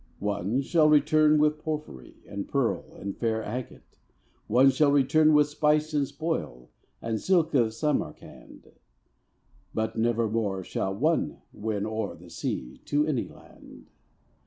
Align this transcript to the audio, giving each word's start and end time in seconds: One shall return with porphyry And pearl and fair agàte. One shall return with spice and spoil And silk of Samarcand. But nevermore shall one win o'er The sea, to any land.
One 0.17 0.61
shall 0.61 0.89
return 0.89 1.37
with 1.37 1.59
porphyry 1.59 2.15
And 2.27 2.47
pearl 2.47 2.95
and 2.97 3.15
fair 3.15 3.43
agàte. 3.43 3.99
One 4.47 4.71
shall 4.71 4.91
return 4.91 5.31
with 5.35 5.45
spice 5.47 5.93
and 5.93 6.07
spoil 6.07 6.71
And 7.03 7.21
silk 7.21 7.53
of 7.53 7.71
Samarcand. 7.75 8.67
But 9.75 9.95
nevermore 9.97 10.63
shall 10.63 10.95
one 10.95 11.43
win 11.53 11.85
o'er 11.85 12.15
The 12.15 12.31
sea, 12.31 12.81
to 12.85 13.05
any 13.05 13.27
land. 13.27 13.91